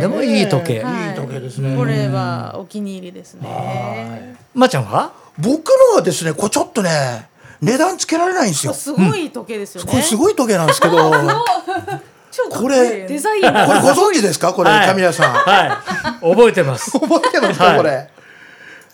[0.00, 0.82] でもいい時計。
[0.82, 1.08] はい。
[1.08, 1.76] いい時計ですね。
[1.76, 4.36] これはお気に入りですね。
[4.54, 5.10] まーちゃんは？
[5.38, 7.26] 僕のはですねこれちょっとね
[7.62, 8.74] 値段つけられないんですよ。
[8.74, 9.90] すごい時計ですよね。
[9.90, 11.10] これすごい時計なんですけど、
[12.50, 14.52] これデザインこれご存知ですか？
[14.52, 15.32] これはい神谷さん。
[15.32, 15.82] は
[16.22, 16.30] い。
[16.34, 16.90] 覚えてます。
[16.98, 18.08] 覚えてますはいかこれ。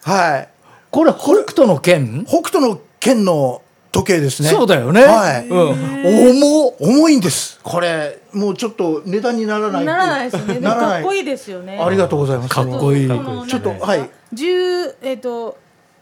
[0.02, 0.48] はい。
[0.90, 2.24] これ北斗の剣？
[2.26, 4.48] 北斗の剣の時計ですね。
[4.48, 5.02] そうだよね。
[5.04, 6.32] はいうん。
[6.32, 6.74] 重っ。
[6.80, 7.58] 重いんです。
[7.62, 9.84] これもうちょっと値段にならない。
[9.84, 12.48] ならないですねでもならないかっこいいですよねありがとうございます。
[12.54, 13.08] かっこいい。
[13.08, 14.10] ちょっとはい。
[14.32, 15.56] 十えっ、と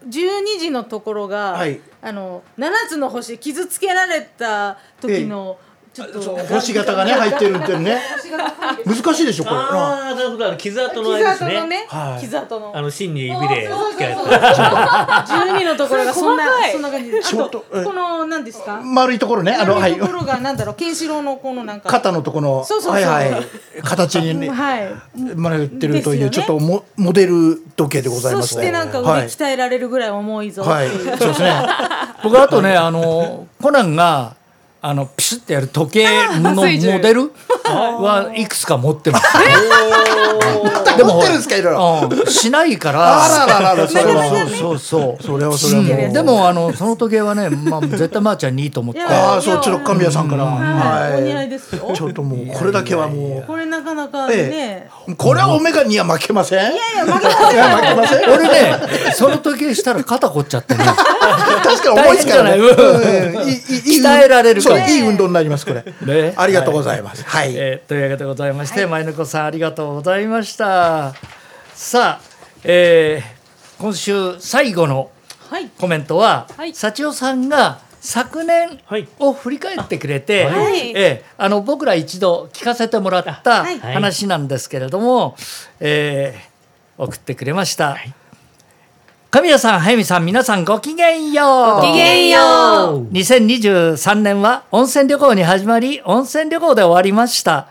[0.07, 5.57] 12時のところが、はいあの7つの星傷つけられた時の
[5.97, 7.99] ちょっと星型がね入ってるっていうね。
[8.85, 9.55] 難しいでしょこれ。
[9.55, 10.45] ああなるほど。
[10.47, 11.49] あの傷跡のあれですね。
[11.49, 12.21] 傷跡のね、はい。
[12.21, 12.77] 傷跡の。
[12.77, 17.11] あの芯に指でつけた12のところがそんなそんな感じ。
[17.11, 18.79] でちょっとえあとこの何ですか？
[18.83, 19.53] 丸いところね。
[19.53, 19.97] あのはい。
[19.97, 21.89] ところがなんだろうケンシロウのこのなんか。
[21.89, 23.03] 肩のところそうそうそう。
[23.11, 23.43] はいはい。
[23.81, 24.49] 形にね。
[24.49, 24.89] はい。
[25.35, 26.29] まれてるという、ですよね。
[26.29, 28.61] ちょっとモモデル時計でございそますね。
[28.61, 29.27] してなんか腕はい。
[29.27, 31.51] 鍛えられるぐらい重いぞはい、そうですね。
[32.23, 34.35] 僕あとねあのコナンが
[34.79, 36.05] あのピシッてやる時計
[36.39, 37.31] のモデル
[37.63, 38.45] はい。
[38.47, 39.25] くつか持ってます。
[40.97, 41.61] でも持ってるんですかい。
[41.61, 41.73] ろい。
[41.73, 42.09] ろ。
[42.11, 42.77] うんしない。
[42.77, 43.27] から。
[43.87, 45.23] そうそうそう。
[45.23, 48.65] それはそれはもううんでもあのその時計はね、まあ絶対まーちゃんにい。
[48.67, 48.71] い。
[48.71, 49.01] と思って。
[49.01, 51.95] ああそうちょっと神谷さんから、はい。
[51.95, 56.59] ちょっともうこれだけはもこれなかなかね、これはオメガには負けません。
[56.59, 56.61] い。
[56.61, 56.73] やい。
[56.73, 56.77] い。
[57.07, 58.29] や負けません。
[58.29, 60.83] 俺ねその時計したら肩凝っちゃってね。
[60.85, 62.17] 確かに重い。
[62.27, 62.57] からね。
[63.87, 65.83] 鍛えられるそういい運動になりますこれ。
[66.05, 66.33] ね。
[66.37, 67.23] ありがとうございます。
[67.25, 67.53] はい。
[67.55, 71.13] えーというわけでございまして、前の子さんありがとうございました。
[71.73, 72.21] さあ、
[72.63, 73.37] えー
[73.81, 75.09] 今週最後の
[75.49, 75.69] はい。
[75.79, 76.73] コメントは、はい。
[76.73, 79.07] 幸代さんが昨年はい。
[79.19, 80.91] を振り返ってくれて、はい。
[80.95, 83.79] えーあの僕ら一度聞かせてもらったはい。
[83.79, 85.35] 話なんですけれども、
[85.79, 87.95] えー送ってくれました。
[89.29, 91.75] 神谷さん、早見さん、皆さんごきげんよう。
[91.75, 92.39] ごきげんよ
[92.95, 93.13] う。
[93.13, 97.67] 2023年は温泉旅行に始まり温泉旅行で終わりました、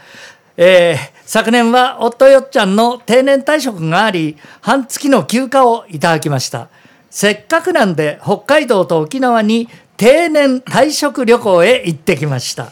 [0.56, 6.68] えー昨年は夫よっちゃんの定年退職があり半月の休暇をいただきました。
[7.10, 12.70] せっかくなんで北海道と沖縄に定年退職旅行へ行ってきました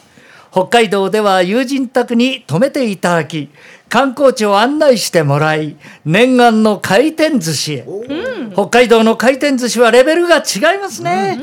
[0.55, 3.49] 北海道では友人宅に泊めていただき
[3.89, 7.85] 観光地を案内してもらい念願の回転寿司へ。
[8.53, 11.41] 北海道の回転寿司はレベルが違いますね。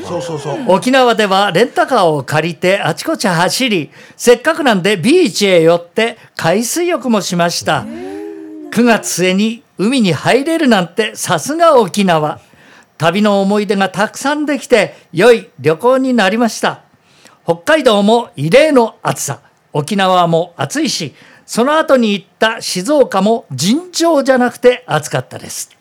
[0.67, 7.83] 沖縄ではレンタカーを借りてあちこち走りせっかくなんでビーチへ寄って海水浴もしました。
[7.83, 12.39] 9月末に海に入れるなんてさすが沖縄。
[12.97, 16.82] 旅の思い出がたくさんできて良い旅行になりました
[17.43, 19.41] 北海道も異例の暑さ。
[19.73, 25.71] 沖縄も暑いしその後に行った静岡も尋常じゃなくて暑かったです。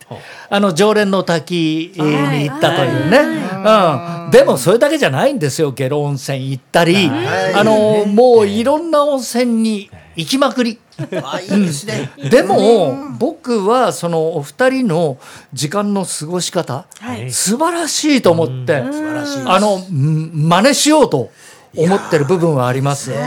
[0.51, 10.79] あの常連の滝に行ったというね、うん、でもそれだけじゃないんですよ下呂温泉行ったり、あのもういろんな温泉に行きまくり。
[11.23, 15.19] あいいでも僕はそのお二人の
[15.55, 17.33] 時間の過ごし方、はい。
[17.33, 19.43] 素晴らしいと思って、素晴らしい。
[19.47, 21.31] あのん真似しようと
[21.77, 23.11] 思ってる部分はあります。
[23.11, 23.21] 素晴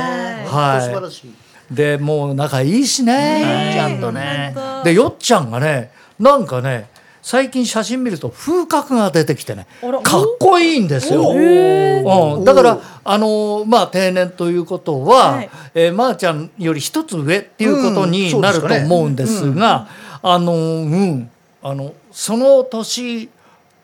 [0.47, 1.27] はらしい。
[1.27, 1.34] い。
[1.71, 4.55] でもう仲いいしね、ちゃんとね。
[4.84, 6.88] でよっちゃんがねなんかね
[7.21, 9.65] 最近写真見ると風格が出てきてね
[10.03, 11.31] かっこいいんですよ。
[11.31, 15.49] うん、だからあのーまあ定年ということは、はい。
[15.73, 19.15] えーまー、ちゃんより一つ上っていうことうんになるとそうですかね思うん。
[19.15, 19.88] ですが、
[20.21, 21.31] あのーうん。
[21.63, 23.27] あのその年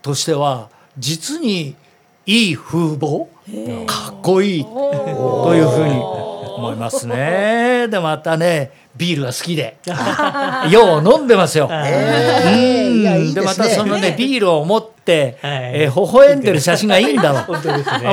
[0.04, 0.70] としては
[1.00, 1.76] 実に
[2.32, 3.28] いい風貌？
[3.86, 4.64] かっこいい。
[4.66, 6.22] というふうに。
[6.62, 7.88] 思いますね。
[7.92, 9.78] でまたねビールが好きで。
[10.70, 11.68] よう飲んでますよ。
[11.72, 13.42] ええいやいいで。
[13.42, 15.52] またそのね ビールを持って、はい。
[15.74, 17.46] えー微笑んでる写真がいいんだわ。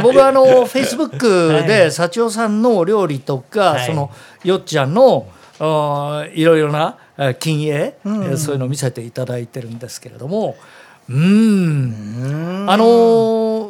[0.03, 3.87] 僕はあのフェイスブックで幸代さんのお料理とか、はい。
[3.87, 4.11] その
[4.45, 5.27] よっちゃんの
[6.35, 10.57] いろいろなえー金鋭、えーそういうのを見せていただいてるんですけれども。
[11.11, 12.65] うん。
[12.69, 13.68] あのー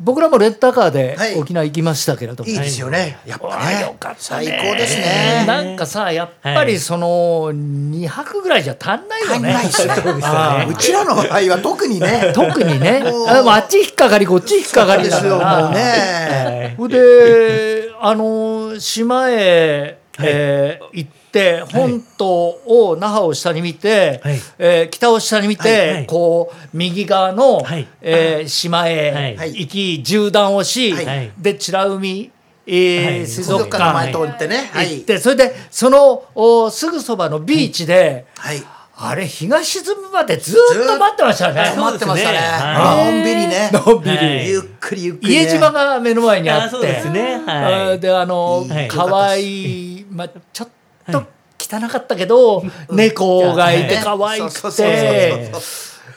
[0.00, 3.18] 僕らもレンタカーではい沖縄行きましたけれども、いいですよね。
[3.26, 3.82] やっぱね。
[3.82, 5.44] よかったね最高ですね。
[5.46, 9.94] なんかさやっぱりその2泊ぐらいじゃ足んないよね足んないですね。
[9.94, 12.32] そうですよねあーうちらの場合は特にね。
[12.34, 16.74] 特にねあっち引っかかりこっち引っかかりですよ、だからもうね。
[16.78, 22.26] ほんであの島へ、えー行って本島
[22.66, 24.40] を那覇を下に見て、はい。
[24.58, 25.94] えー北を下に見て、はい。
[25.94, 26.06] はい。
[26.06, 27.86] こう右側の、はい。
[28.00, 29.50] えー島へはい。
[29.50, 31.32] 行き縦断をし、はい。
[31.38, 32.30] で美ら海、
[32.66, 33.20] えーはい。
[33.20, 34.70] 水水族族館館の前通ってね。
[34.72, 34.96] はい。
[34.96, 35.04] 行っ。
[35.04, 38.62] て、それでそのおすぐそばのビーチで、はい。
[39.02, 41.74] あれ日が沈むまでずっと待ってましたね。
[41.74, 42.36] 待ってましたね。
[42.38, 43.14] はい。
[43.14, 43.70] のんびりね。
[43.72, 44.16] のんびり。
[44.18, 44.48] はい。
[44.48, 45.42] ゆっくりゆっくりね。
[45.44, 46.66] 家島が目の前にあって。
[46.66, 47.40] あそうですね。
[47.46, 47.72] あはい。
[47.96, 49.42] ーであのはい可愛
[49.89, 50.68] いまあちょっ
[51.10, 51.26] と
[51.58, 55.50] 汚かったけど猫がいて可愛くて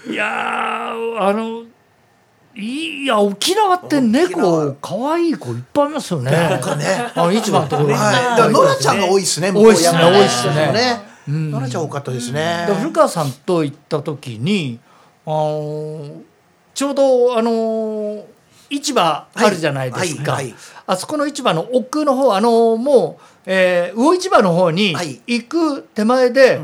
[0.09, 1.63] いやーあの
[2.55, 6.29] いや沖縄って猫可愛い子いっぱいいますよね。
[6.29, 6.85] なんかね。
[7.15, 7.95] あの市場のところに。
[7.95, 8.13] はい。
[8.13, 9.51] だからノラちゃんが多いですね。
[9.51, 11.13] 多いっすね多いっすねね。
[11.27, 12.75] ノラちゃん多かったですねで。
[12.75, 14.79] 古川さんと行った時に
[15.25, 16.21] あの
[16.73, 18.23] ちょうどあの
[18.69, 25.21] 市場あるじゃないですか、はいはいはいあそこの市場の奥の方あのもう、えー魚市場の方にはい。
[25.27, 26.61] 行く手前で、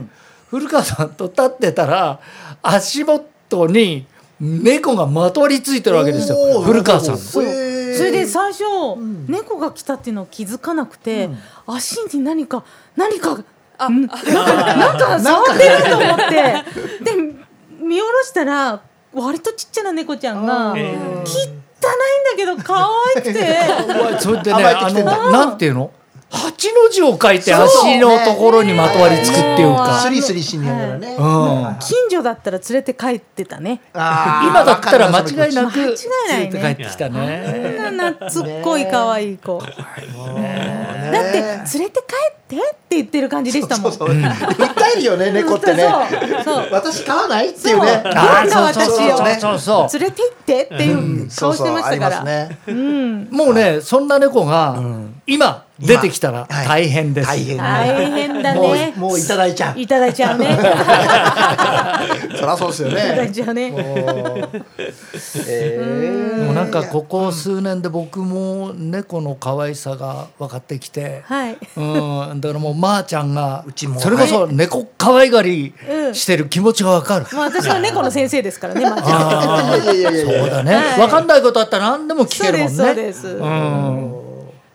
[0.49, 2.19] 古川さんと立ってたら
[2.61, 4.05] 足元に
[4.39, 6.61] 猫がまとわりついてるわけですよ。
[6.61, 7.19] 古川さんの。
[7.19, 8.63] それで最初、
[9.27, 11.29] 猫が来たっていうのを気づかなくて、
[11.67, 12.63] 足に何か
[12.95, 14.07] 何かうん。
[14.07, 15.19] なんかなんか。
[15.19, 16.33] 触ってると思って。
[17.03, 17.35] で
[17.81, 18.81] 見下ろしたら
[19.13, 21.25] 割とちっちゃな猫ちゃんが、え汚いんだ
[22.37, 23.57] けど可愛くて。
[24.19, 24.63] それでね
[25.03, 25.91] なんていうの？
[26.31, 29.99] 八の字を書いて足のところにまとわりつくっていうか。
[29.99, 31.15] スリスリしながらね。
[31.15, 31.79] うん。
[31.79, 33.81] 近所だったら連れて帰ってたね。
[33.93, 35.95] 今だったら間違いなく間違い
[36.29, 37.79] ないね連れて帰ってきたね。
[37.85, 39.59] あんな懐っこい可愛い子。
[39.59, 43.91] だって連れて帰ってって言ってる感じでしたもん。
[43.91, 44.07] 訴
[44.95, 45.83] えるよね猫ってね。
[46.43, 48.01] そう私飼わないっていうね。
[48.03, 48.97] なんか私そう
[49.39, 49.99] そうそう。
[49.99, 52.23] 連れて行ってっていう顔してましたから、
[53.31, 54.79] もうねそんな猫が
[55.25, 57.27] 今出てきたら大変です。
[57.27, 59.79] 大変大変だもねうもういただいちゃう。
[59.79, 60.45] いただいちゃうね。
[60.45, 60.49] い
[62.37, 63.73] そりゃそうですよただいねちゃうね。
[65.47, 71.23] え もうなんかここ数年で僕も猫の可愛さが分かってきて。
[71.25, 71.57] はい。
[71.77, 71.81] う
[72.35, 73.99] ん、だからもうまーちゃんがうちも。
[73.99, 77.25] それこそ猫可愛がりうんしてる気持ちがわかる。
[77.31, 80.39] まあ私は猫の先生ですからねまーちゃん。
[80.39, 80.75] そうだね。
[80.75, 80.99] はい。
[80.99, 82.73] わかんないことあったら何でも聞けるもんね。
[82.73, 83.43] そうですそうです。
[83.43, 84.18] うん。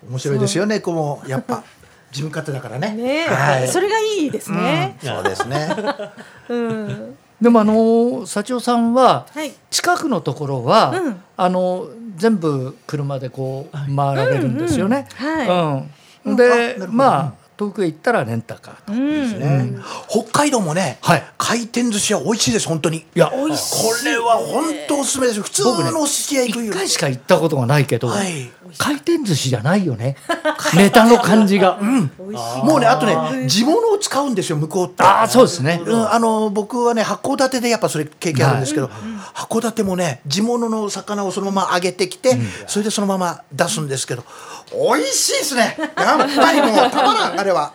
[0.08, 1.62] 面白いですよ猫もやっぱ。
[2.10, 2.92] 自分勝手だからね。
[2.94, 3.68] ね、はい。
[3.68, 5.68] それがいいですね、そうですね。
[6.48, 7.16] うん。
[7.40, 9.52] でもあの幸男さんははい。
[9.70, 11.22] 近くのところは、うん。
[11.36, 15.08] あの全部車でこう回られるんですよね。
[15.20, 15.26] うん。
[15.26, 15.38] うん。
[15.48, 15.64] は
[16.24, 16.30] うん。
[16.30, 18.92] うんあでまあ遠くへ行ったらレンタカーと。
[18.92, 19.38] うん。
[19.38, 21.24] ね北海道もねはい。
[21.38, 22.98] 回転寿司は美味しいです本当に。
[22.98, 23.36] いやこ
[24.04, 28.50] れは本当おすすめです普通のお寿司屋行くよ一回しか行ったことがないけど、はい。
[28.78, 30.16] 回転寿司じゃないよね。
[30.74, 31.78] ネタの感じが。
[31.80, 32.10] うん。
[32.64, 35.02] もうねあとね地物を使うんですよ向こうって。
[35.02, 35.80] ああそうですね。
[35.84, 38.90] うん、あの僕はね函館でやっぱそれ経験あるんですけど、
[39.34, 44.24] 函館もね地物の魚をそのまま揚げてきて、それでそのまま出すんですけど
[44.72, 45.76] 美味しいですね。
[45.96, 47.72] やっぱりもうたまらんあれは。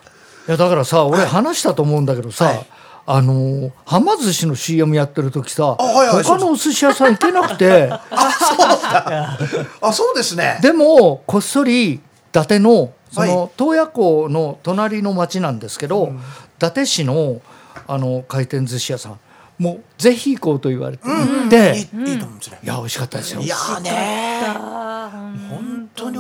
[0.48, 2.66] いやだからさ俺話したと思うんだけどさ、はい。
[3.06, 7.90] あのーはま寿司の CM やってる時さ、はいはい他のお寿司屋さん行けなくて。
[8.12, 9.40] あそうだ。
[9.82, 10.60] あそうですね。
[10.62, 16.12] でもこっそり伊達のそはの洞爺湖の隣の町なんですけど、
[16.58, 17.42] 伊達市の
[17.88, 19.20] あの回転寿司屋さん
[19.58, 23.42] もうぜひ行こうと言われて行って、いいいいと思うんですね、いや美味しかったですよ。
[23.42, 24.42] いやーね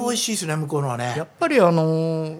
[0.09, 1.13] 美味しいですね向こうのはね。
[1.15, 2.39] やっぱりあのー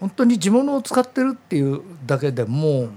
[0.00, 2.88] 本当に地物を使ってるっていうだけでも、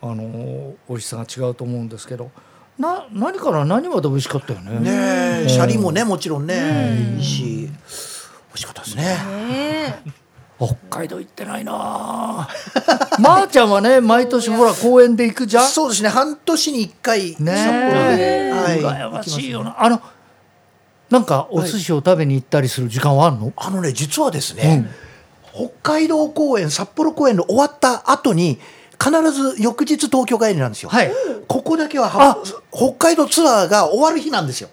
[0.00, 2.30] あのー美味しさが違うと思うんですけど
[2.78, 4.80] な何から何まで美味しかったよね。
[4.80, 7.68] ねえシャリもねもちろんねいいし美
[8.54, 9.04] 味しかったですね。
[9.04, 10.02] ね
[10.58, 12.48] 北海道行ってないなあ。
[13.20, 15.68] まーちゃんはね毎年ほら公園で行くじゃん。
[15.68, 19.76] そうですね半年に一回札幌ねで、はい、羨ましいよな。
[19.78, 20.00] あの
[21.14, 24.90] なんかお寿司を食べに行ったりする時間はあるの、あのね実はですね、
[25.52, 28.58] 北海道公演札幌公演の終わった後に
[29.00, 31.12] 必ず翌日東京帰りなんですよ、はい。
[31.46, 32.38] ここだけはは
[32.72, 34.70] 北海道ツアーが終わる日なんですよ、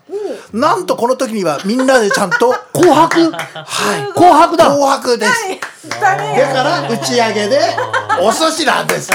[0.51, 3.31] なんとこの時にはみんなでちゃんと 紅白？
[3.31, 4.13] はい。
[4.13, 4.65] 紅白だ。
[4.71, 6.15] 紅白です、だか
[6.63, 7.59] ら打ち上げで
[8.19, 9.11] お寿司なんです。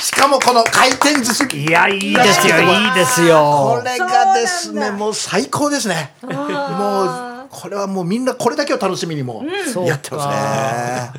[0.21, 1.57] かもこの回転寿司。
[1.57, 3.81] いやいいですよいいですこよ。
[3.83, 6.13] れがですねもう最高ですね。
[6.21, 9.43] もうこれはもうみんなこれだけを楽しみにも
[9.73, 10.27] そうやってます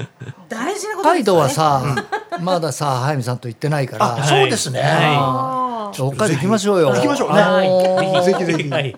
[0.01, 0.09] ね、
[0.49, 4.17] 大事なこと北海道ですよねはさ、まださ早見さんと行ってないから。
[4.17, 6.95] あそうですね、は北海道行きましょうよ。
[6.95, 7.35] 行きましょう。
[7.35, 8.71] ねあのーぜひぜひ。
[8.71, 8.97] はい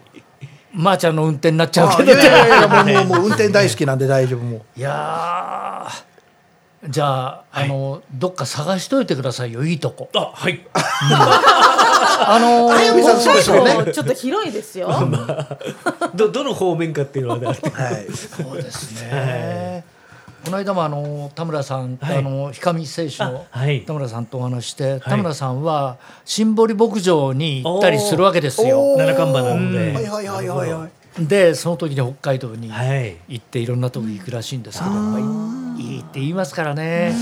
[0.73, 2.13] まーちゃんの運転になっちゃうあけど。
[2.13, 4.63] いやいやいやもうもうもう運転大好きなんで大丈夫もう。
[4.77, 6.14] いやー
[6.89, 10.11] じゃあ、あのどっか探しといてくださいよいいとこ。
[10.15, 10.61] あはい。
[10.75, 12.75] あのー
[13.93, 14.89] ちょっと広いですよ。
[16.15, 17.47] ど どの方面かっていうのはね。
[17.47, 17.57] はい。
[18.15, 19.85] そうですね。
[20.45, 22.19] この間もあの田村さん、はい。
[22.19, 23.47] あの氷上製紙の
[23.87, 28.95] 田村さんとお話しして、田村さんはシンボリ牧場に行ったりするわけですよ。
[28.99, 33.17] 七看板なのはいではいはいはいはいでその時に北海道にはい。
[33.29, 37.15] 行っていろんなとこ行くらしいんですけど、やっぱりいいって言いますからね。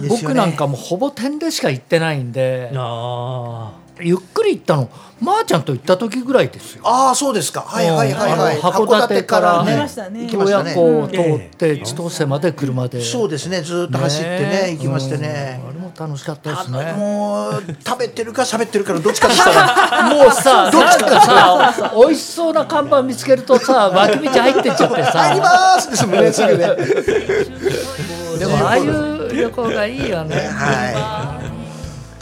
[0.00, 0.08] ね。
[0.08, 4.88] 僕なんかもほぼ点でしか行ってないんで、あゆっくり行ったの。
[5.20, 6.82] まー、ちゃんと行った時ぐらいですよ。
[6.86, 7.60] ああそうですか。
[7.60, 8.56] はいはいはいはい。
[8.56, 10.26] 函館から行きねましたね。
[10.26, 13.02] 洞爺湖を通って千歳まで車で。
[13.02, 13.60] そうですね。
[13.60, 15.60] ずーっと走ってね行きましてね
[15.90, 16.92] も楽しかったですね。
[16.92, 25.42] もう食べてるか喋ってるかのどっちかでしたら もうさ、なんかさ、美味しそうな看板見つけるとさ、 脇道入ってっちゃって入りさ。
[25.42, 26.68] ますですもんねすぐね
[28.38, 30.36] でもああいう旅行がいいよね。
[30.48, 31.40] は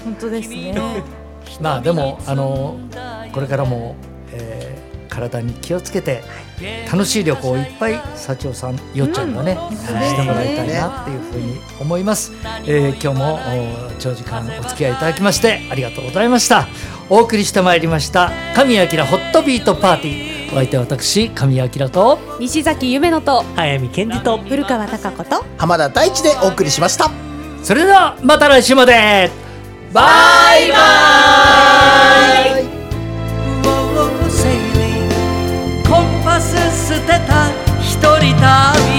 [0.05, 0.75] 本当ですね。
[1.61, 2.77] まあでもあの
[3.33, 3.95] これからも、
[4.33, 4.78] えー
[5.21, 6.23] 体に気をつけて
[6.91, 12.33] 楽しい旅行をいっぱい幸男さん、よっちゃんがね、してもらいたいなっていうふうに思います。
[12.67, 13.39] えー今日もお
[13.99, 16.69] 長時間お付き合いいただきましてありがとうございました。
[17.11, 20.53] お送りしてまいりました神谷明ホットビートパーティー。
[20.53, 22.19] お相手は私神谷明と。
[22.41, 27.11] 西崎夢乃と早見健二と古川貴子とい浜田大地でお送りしました
[27.63, 29.31] それではまた来週まで
[29.93, 30.77] バイバ
[32.75, 32.78] イ
[36.89, 37.51] 捨てた
[37.83, 38.98] 一人旅